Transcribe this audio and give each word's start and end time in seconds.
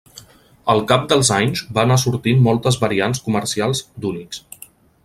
Al 0.73 0.79
cap 0.91 1.03
dels 1.11 1.29
anys, 1.35 1.61
van 1.79 1.83
anar 1.91 1.99
sortint 2.05 2.43
moltes 2.49 2.81
variants 2.87 3.23
comercials 3.29 3.85
d'Unix. 4.07 4.43